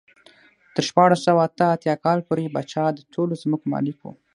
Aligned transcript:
تر 0.73 0.83
شپاړس 0.89 1.19
سوه 1.27 1.41
اته 1.47 1.63
اتیا 1.75 1.95
کال 2.05 2.19
پورې 2.27 2.53
پاچا 2.55 2.85
د 2.93 2.99
ټولو 3.13 3.33
ځمکو 3.43 3.65
مالک 3.73 3.97
و. 4.01 4.05